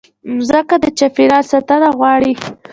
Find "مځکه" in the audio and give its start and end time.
0.35-0.75